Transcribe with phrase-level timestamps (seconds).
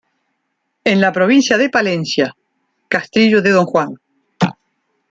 [0.83, 2.33] En la provincia de Palencia:
[2.87, 3.95] Castrillo de Don Juan.